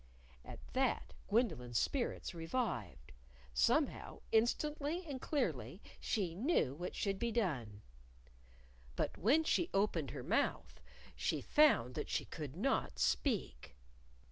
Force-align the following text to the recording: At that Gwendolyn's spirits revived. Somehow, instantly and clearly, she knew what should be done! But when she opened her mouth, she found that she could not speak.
At 0.43 0.59
that 0.73 1.13
Gwendolyn's 1.27 1.77
spirits 1.77 2.33
revived. 2.33 3.11
Somehow, 3.53 4.21
instantly 4.31 5.05
and 5.05 5.21
clearly, 5.21 5.79
she 5.99 6.33
knew 6.33 6.73
what 6.73 6.95
should 6.95 7.19
be 7.19 7.31
done! 7.31 7.83
But 8.95 9.15
when 9.15 9.43
she 9.43 9.69
opened 9.75 10.09
her 10.09 10.23
mouth, 10.23 10.81
she 11.15 11.39
found 11.39 11.93
that 11.93 12.09
she 12.09 12.25
could 12.25 12.55
not 12.55 12.97
speak. 12.97 13.75